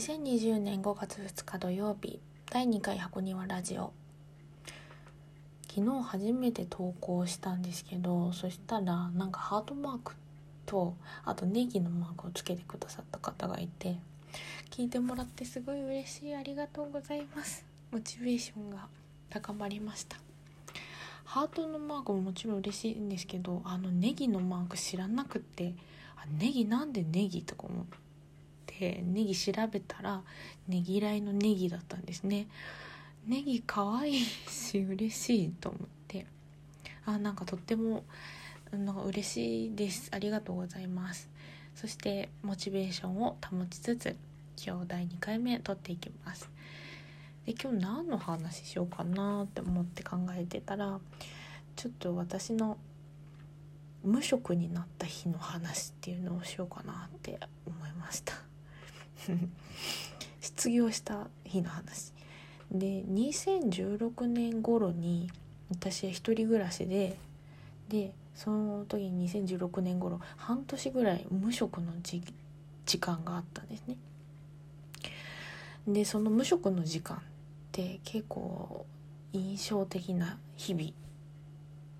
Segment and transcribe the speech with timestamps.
[0.00, 3.92] 2020年5月2日土曜日第2回箱庭ラジオ。
[5.68, 10.14] 昨日初めて投稿したんですけどそしたらなんかハートマーク
[10.64, 13.98] とあとネギのマークをつけてくださった方がいて
[14.70, 16.34] 聞いてもらってすごい嬉しい。
[16.34, 17.66] ありがとうございます。
[17.90, 18.88] モチベーションが
[19.28, 20.16] 高まりました。
[21.26, 25.74] ハートのマークももちろん嬉しいんですけどあのネギのマーク知らなくて
[26.16, 28.09] あネギなんでネギとか思って
[29.04, 30.22] ネギ調べたら
[30.68, 32.48] ねぎらいのネギだったんですね。
[33.26, 36.26] ネギ可愛いし嬉しいと思って。
[37.06, 38.04] あなんかとっても
[38.72, 40.08] なんか嬉しいです。
[40.12, 41.28] ありがとうございます。
[41.74, 44.16] そしてモチベーションを保ちつつ
[44.64, 46.50] 今日第2回目撮っていきます。
[47.46, 51.00] で今日何の話しようかなって思って考えてたら
[51.76, 52.76] ちょっと私の
[54.04, 58.49] 無職になった日の話っていうのをしようかなって思いました。
[60.40, 62.12] 失業した日の話。
[62.70, 65.30] で2016年頃に
[65.70, 67.16] 私は一人暮らしで
[67.88, 72.22] でその時に2016年頃半年ぐらい無職の時
[72.98, 73.96] 間があったんですね。
[75.86, 77.20] でその無職の時間っ
[77.72, 78.86] て結構
[79.32, 80.90] 印象的な日々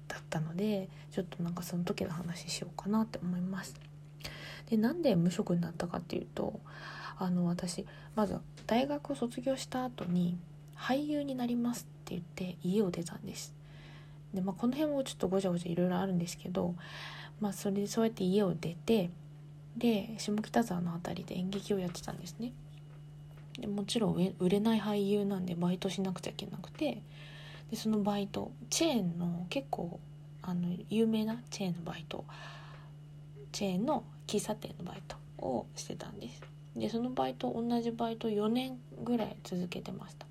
[0.09, 3.75] だったのでちょっとなんかその時の話しようかなって思います。
[4.69, 6.61] でなんで無職になったかっていうと
[7.21, 10.39] あの私まず大学を卒業した後に
[10.75, 13.55] 俳優になりますって言って家を出たんです。
[14.33, 16.75] で、まあ、この辺もちょっとごちゃごちゃいろいろあるんですけど、
[17.39, 19.11] まあ、それでそうやって家を出て
[19.77, 22.53] で下北沢の辺りで演劇をやってたんですね。
[23.59, 27.03] でもちろん売れない俳優なんでバイトしなくちゃいけなくて
[27.71, 30.01] でそのバイトチェーンの結構
[30.41, 32.25] あの有名なチェーンのバイト
[33.53, 36.60] チェーンの喫茶店のバイトをしてたんです。
[36.77, 40.27] でそのバイト同じバイト4年ぐらい続けてました。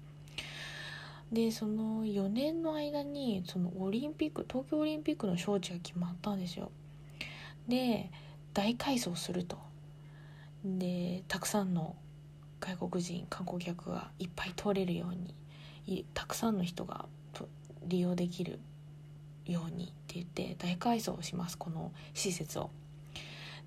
[1.32, 6.72] でその4年の間にそのオリンピック東京オリンピックの招致が決まったんですよ。
[7.68, 8.10] で
[8.54, 9.58] 大改装すると。
[10.66, 11.96] でたくさんの
[12.60, 15.16] 外国人観光客がいっぱい通れるよう
[15.90, 17.06] にたくさんの人が
[17.86, 18.60] 利用できる
[19.46, 22.70] ようにって言って大改装をしますこの施設を。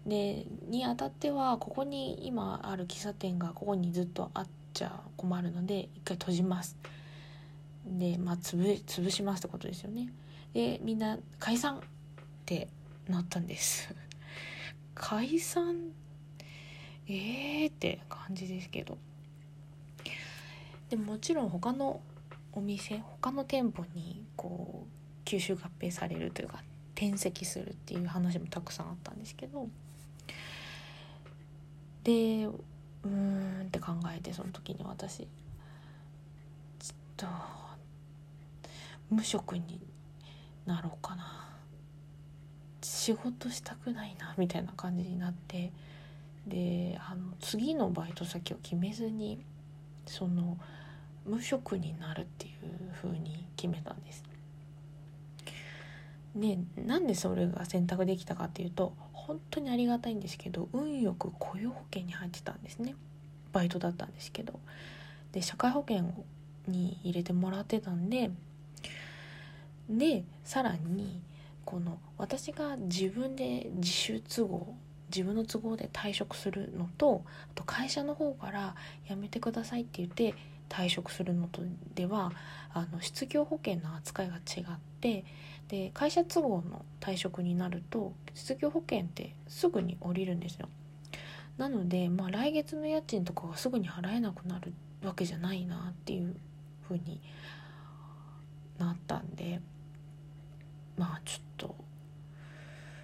[0.06, 6.76] でにあたってはここに今ある喫茶店がここにずっとあっちゃ困るので一回閉じます。
[7.86, 10.12] でまあ潰潰しますってことですよね。
[10.52, 11.80] でみんな解散っ
[12.44, 12.68] て
[13.08, 13.94] なったんです。
[14.94, 15.92] 解散？
[17.08, 18.96] えーって感じですけど
[20.88, 22.00] でもちろん他の
[22.52, 26.62] お店他の店舗にこう吸収合併されるというか
[26.94, 29.68] 転籍するっていう話もたくさんあったんですけど
[32.04, 35.18] でうーんって考えてその時に私。
[35.18, 37.26] ちょっと
[39.10, 39.80] 無職に
[40.66, 41.48] なろうかな。
[42.82, 45.72] 仕事したくないなみたいな感じになって。
[46.46, 49.44] であの次のバイト先を決めずに
[50.06, 50.58] その
[51.24, 54.24] 無職になるっていう風に決めたんです。
[56.34, 58.92] でなんでそれが選択できたかっていうと
[59.26, 62.94] 本当にありがたいんですけど運よく雇用保険に入ってたんですね。
[63.52, 64.58] バイトだったんですけど。
[65.32, 66.04] で社会保険
[66.68, 68.30] に入れてもらってたんで
[69.88, 71.20] でさらに
[71.64, 74.74] この私が自分で自主都合
[75.08, 78.74] 自分の都合で退職するのとあと会社の方から
[79.08, 80.34] 辞めてくださいって言って
[80.68, 81.62] 退職するのと
[81.94, 82.32] では
[82.72, 84.64] あの失業保険の扱いが違っ
[85.00, 85.24] て
[85.68, 90.68] で会社都合の退職になると失業保険ってすぐに降りるんですよ。
[91.58, 94.72] なので、まあ、来月の家賃とかがすぐに払えなくなる
[95.04, 96.34] わけじゃないなっていう
[96.88, 97.20] 風に
[98.78, 99.60] なったんで
[100.96, 101.74] まあちょっと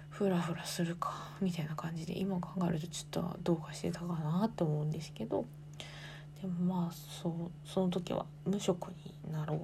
[0.09, 5.45] フラフラするかみたいな感じで今考えるとちょっとどうかしてたかなと思うんですけど
[6.41, 7.33] でもまあそう
[7.65, 9.59] その時は無職になろう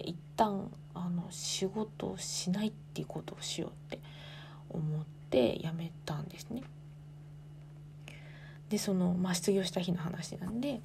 [0.00, 4.00] って一旦あの仕事をしないっていうことをしようって
[4.68, 6.62] 思って辞めたんですね。
[8.68, 10.80] でその、まあ、失業した日の話なんで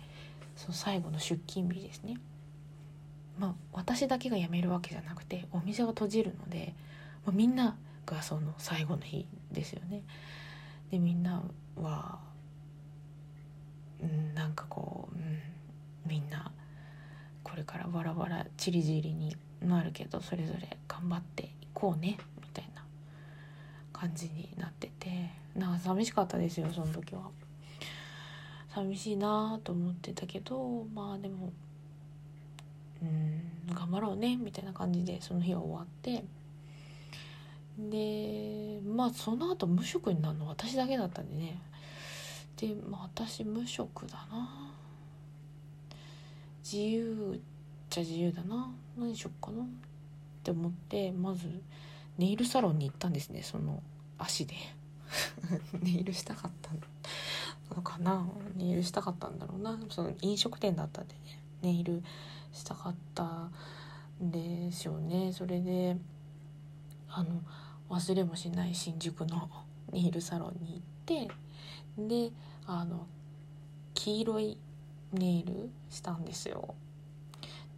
[0.55, 2.17] その最後の出勤日ですね。
[3.39, 6.73] まあ私だけが辞めるわけじゃなくてお店が閉じるので、
[7.25, 7.75] まあ、みんな
[8.05, 10.03] がその最後の日ですよね。
[10.91, 11.43] でみんな
[11.75, 12.19] は、
[14.01, 15.39] うん、なんかこう、うん、
[16.05, 16.51] みんな
[17.43, 22.83] これからバラバラチリジリになるけどそれぞれ頑張っていこうねみたいな
[23.93, 27.29] 感じになっててなんか寂しかったですよその時は。
[28.73, 31.51] 寂しいなと思ってたけどまあでも
[33.01, 36.23] うん頑張ろうねみたいな感じでその日は終わって。
[37.77, 41.61] でまあその後無職になるの私だけだったんでね。
[42.57, 44.70] でまあ私無職だな。
[46.63, 47.39] 自由っ
[47.89, 48.71] ちゃ自由だな。
[48.97, 49.63] 何しよっかな。
[49.63, 49.65] っ
[50.43, 51.47] て思ってまず
[52.17, 53.43] ネイルサロンに行ったんですね。
[53.43, 53.81] その
[54.17, 54.55] 足で。
[55.81, 56.71] ネイルしたかった
[57.75, 57.81] の。
[57.81, 58.27] かな。
[58.55, 59.79] ネイルしたかったんだろうな。
[59.89, 61.19] その飲食店だったんでね。
[61.61, 62.03] ネイル
[62.53, 63.49] したかった
[64.21, 65.31] んでしょうね。
[65.33, 65.97] それで
[67.09, 67.41] あの
[67.89, 69.49] 忘れもしない新宿の
[69.91, 71.31] ネイルサロンに行って
[71.97, 72.31] で
[72.65, 73.05] あの
[73.93, 74.57] 黄色い
[75.13, 76.75] ネイルしたんですよ。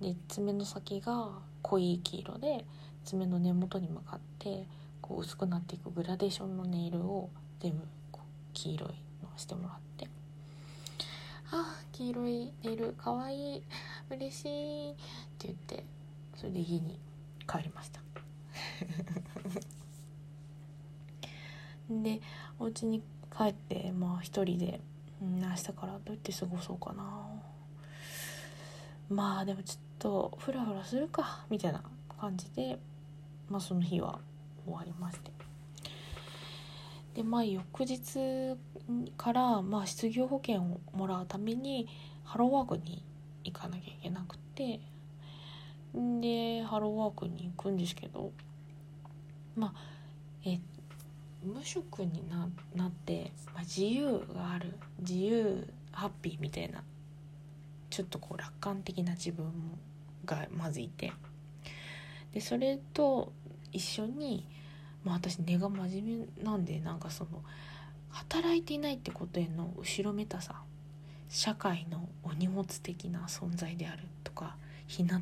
[0.01, 1.29] で爪の先が
[1.61, 2.65] 濃い黄色で
[3.05, 4.67] 爪の根元に向かって
[5.01, 8.89] こう薄くなっていくグラデーションのネイルを全部こう黄色い
[9.23, 10.07] のをしてもらって
[11.51, 13.63] 「あ黄色いネイルかわいい
[14.09, 14.45] 嬉し
[14.89, 14.95] い」っ
[15.37, 15.85] て言って
[16.35, 16.99] それで家に
[17.47, 18.01] 帰りました。
[21.89, 22.21] で
[22.59, 23.01] お家に
[23.35, 24.79] 帰ってまあ一人で、
[25.21, 27.03] うん、明日からどうやって過ごそうかな。
[29.09, 31.83] まあでもちょっとフラフラするかみたいな
[32.19, 32.79] 感じで
[33.49, 34.19] まあその日は
[34.65, 35.31] 終わりまして。
[37.15, 38.55] でまあ翌日
[39.17, 41.87] からまあ失業保険をもらうために
[42.23, 43.03] ハローワークに
[43.43, 44.79] 行かなきゃいけなくて。
[45.95, 48.31] でハローワークに行くんですけど
[49.55, 49.73] まあ
[50.43, 50.59] えっ
[51.43, 56.83] 無職にななって、まあ、自由がある自由ハッピーみたいな
[57.89, 59.51] ちょっとこう楽観的な自分
[60.25, 61.11] がまずいて。
[62.33, 63.31] でそれと
[63.71, 64.47] 一緒に、
[65.03, 67.43] まあ、私根が真面目なんでなんかその
[68.09, 70.61] 働いていないってことへの後ろめたさ
[71.29, 74.55] 社会のお荷物的な存在であるとか
[74.87, 75.21] 日向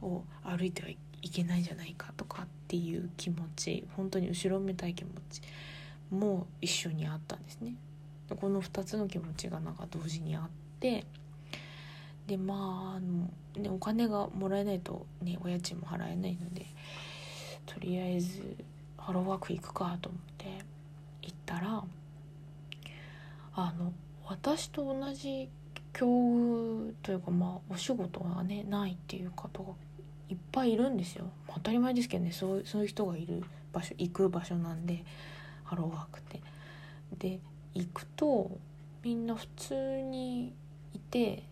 [0.00, 5.40] を歩いてはいいけないんじゃないかとかっていう気持ち本当に後ろめたい気持ち
[6.10, 7.74] も一緒にあったんですね。
[8.40, 10.42] この2つの気持ちがなんか同時にあっ
[10.80, 11.04] て
[12.26, 16.66] でまああの、ね、お金がもらえないと、ね、お家賃も払えないので
[17.66, 18.56] とりあえず
[18.96, 20.46] ハローワーク行くかと思って
[21.22, 21.84] 行ったら
[23.54, 23.92] あの
[24.26, 25.48] 私と同じ
[25.92, 29.74] 境遇というかまあお仕事がねないっていう方が
[30.32, 31.26] いっぱいいるんですよ。
[31.52, 32.32] 当たり前ですけどね。
[32.32, 35.04] そうそういう人がいる場所行く場所なんで
[35.64, 36.40] ハローワークって。
[37.18, 37.38] で
[37.74, 38.50] 行くと
[39.04, 40.54] みんな普通に
[40.94, 41.42] いて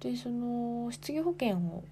[0.00, 1.84] でその失業保険を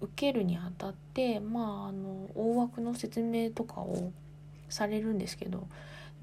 [0.00, 4.12] 受けるにあたってまああの大枠の説明とかを
[4.68, 5.66] されるんですけど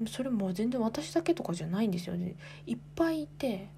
[0.08, 2.36] それも全然私だけとかじゃないんですよね。
[2.66, 3.68] いっぱいいて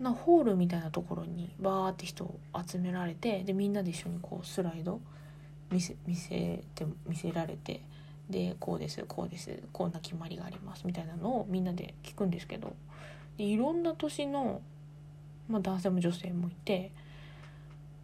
[0.00, 5.00] なホールみたいなところにバーって人を集められてでみんなで一緒にこうスライド
[5.70, 7.82] 見せ見せて見せられて
[8.30, 12.74] でこうですこうですこんな決まりがありますみたいなのをみんなで聞くんですけど
[13.36, 14.60] でいろんな年の、
[15.48, 16.92] まあ、男性も女性もいて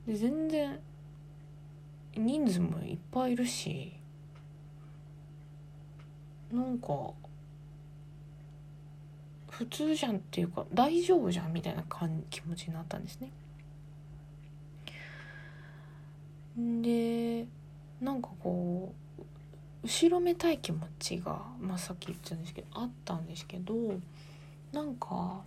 [0.07, 0.79] で全然
[2.17, 3.93] 人数もいっぱいいるし
[6.53, 6.87] なんか
[9.59, 13.31] 普通じゃんっていうか大丈夫じゃんみたいな感気持ちになったんですね。
[16.57, 17.47] で
[18.01, 23.75] なんかこう後ろめたい気持ちが、まあ、さっき言ったんですけどあったんですけど
[24.73, 25.43] なんか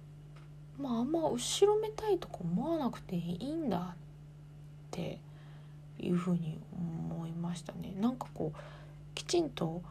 [0.80, 3.96] まああんま後ろめたいとか思わなくていいんだっ
[4.92, 5.20] て
[6.00, 6.60] いうふうに
[7.10, 7.94] 思いましたね。
[8.00, 8.60] なんかこう
[9.16, 9.82] きちんと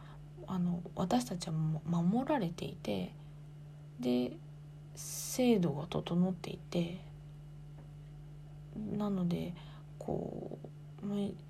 [0.47, 1.53] あの私たちは
[1.85, 3.11] 守られていて
[3.99, 4.31] で
[4.95, 6.99] 制度が整っていて
[8.97, 9.53] なので
[9.97, 10.67] こう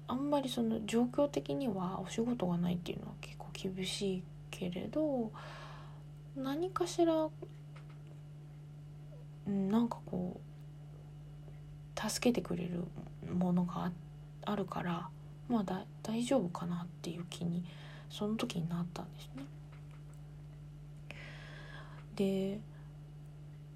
[0.08, 5.32] あんまりその状況的にはお仕事がないっていうのは結構厳しいけれど
[6.36, 7.30] 何かしら
[9.48, 10.40] なんかこ
[11.96, 12.84] う助けてくれる
[13.34, 13.92] ものが
[14.46, 15.10] あるから
[15.48, 17.64] まあだ大丈夫かなっていう気に
[18.10, 19.44] その時になったんですね。
[22.18, 22.60] で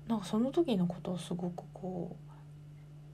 [0.08, 2.18] なんかその時のことをすごくこ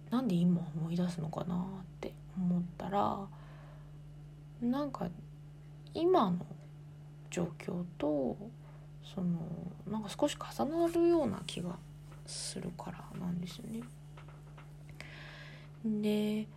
[0.10, 3.20] うなんで今思い出すのかなって思ったら
[4.62, 5.08] なんか
[5.94, 6.46] 今の
[7.30, 8.38] 状況と
[9.04, 9.38] その
[9.86, 11.78] なんか少し重なるような気が
[12.26, 13.84] するからなんですよね。
[15.86, 16.48] で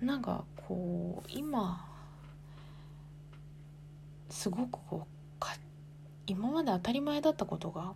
[0.00, 1.84] なんかこう今
[4.30, 5.11] すごくこう
[6.42, 7.92] 今まで当たり前だったことが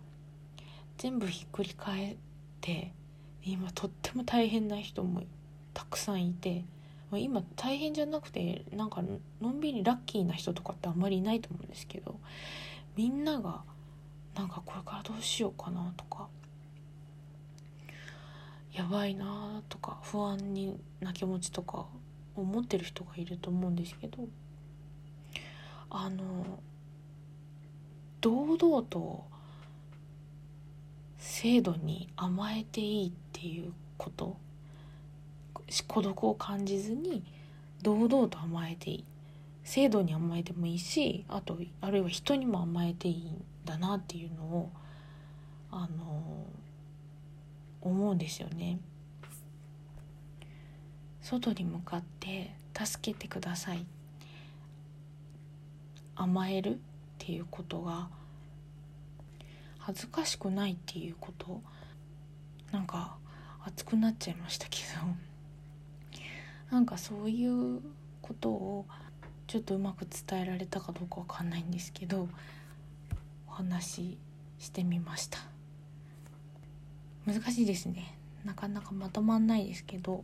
[0.97, 2.15] 全部ひっくり返っ
[2.61, 2.93] て
[3.43, 5.23] 今とっても大変な人も
[5.73, 6.63] たくさんいて
[7.11, 9.03] 今大変じゃなくてなんか
[9.41, 12.21] のんびりラッキーな人とかってあんまりいないと思うんですけど
[12.95, 13.63] みんなが
[14.33, 16.29] なんかこれからどうしようかなとか
[18.71, 21.85] やばいなとか不安にな気持ちとか
[22.33, 24.19] 思ってる人がいると思うんですけど
[25.89, 26.59] あの
[28.21, 29.25] 堂々と
[31.17, 34.37] 制度に甘えていいっていうこと？
[35.87, 37.23] 孤独を感じずに
[37.81, 39.03] 堂々と甘えていい。
[39.63, 44.71] 制度に甘えてもいいしあとあるいは人にも甘えていいんだなっていうのを
[45.69, 46.45] あの
[47.81, 48.79] 思うんですよね。
[51.21, 53.85] 外に向かって助けてください。
[56.15, 56.79] 甘える？
[57.27, 58.07] っていうことが
[59.79, 61.61] 恥ずかしくないっていうこと。
[62.71, 63.17] なんか
[63.65, 66.23] 熱くなっちゃいましたけど。
[66.71, 67.81] なんかそういう
[68.21, 68.85] ことを
[69.45, 72.29] ちょっとうまく伝えられたかどうかわかんないんですけど
[73.45, 74.17] お話し
[74.59, 75.39] してみました。
[77.25, 78.15] 難しいですね。
[78.45, 80.23] なかなかまとまんないですけど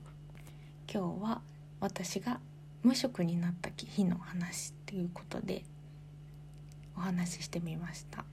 [0.90, 1.42] 今日は
[1.82, 2.40] 私が
[2.82, 5.66] 無職になった日の話っていうことで
[6.96, 8.26] お話ししてみました。